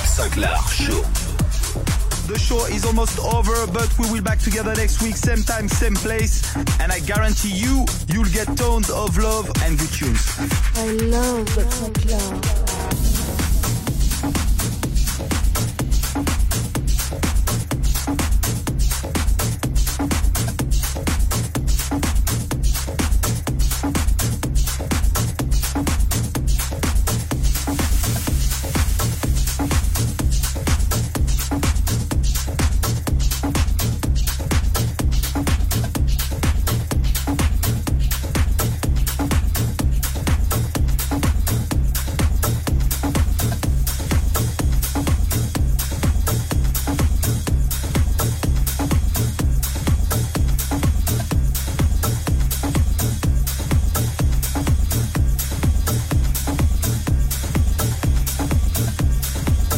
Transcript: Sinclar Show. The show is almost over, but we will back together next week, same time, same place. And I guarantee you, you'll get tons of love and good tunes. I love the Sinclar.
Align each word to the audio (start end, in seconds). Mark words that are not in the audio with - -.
Sinclar 0.00 0.56
Show. 0.72 1.02
The 2.32 2.38
show 2.38 2.64
is 2.66 2.84
almost 2.84 3.18
over, 3.18 3.66
but 3.72 3.92
we 3.98 4.10
will 4.10 4.22
back 4.22 4.38
together 4.38 4.74
next 4.74 5.02
week, 5.02 5.16
same 5.16 5.42
time, 5.42 5.68
same 5.68 5.94
place. 5.94 6.54
And 6.80 6.90
I 6.92 7.00
guarantee 7.00 7.52
you, 7.52 7.84
you'll 8.08 8.32
get 8.32 8.46
tons 8.56 8.90
of 8.90 9.18
love 9.18 9.50
and 9.62 9.78
good 9.78 9.92
tunes. 9.92 10.38
I 10.76 10.86
love 10.86 11.46
the 11.54 11.62
Sinclar. 11.62 12.71